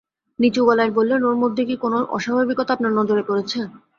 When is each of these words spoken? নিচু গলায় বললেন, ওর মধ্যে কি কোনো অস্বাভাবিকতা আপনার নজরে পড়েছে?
নিচু 0.39 0.61
গলায় 0.65 0.91
বললেন, 0.97 1.19
ওর 1.23 1.35
মধ্যে 1.43 1.63
কি 1.69 1.75
কোনো 1.83 1.97
অস্বাভাবিকতা 2.15 2.71
আপনার 2.75 2.93
নজরে 2.99 3.23
পড়েছে? 3.29 3.59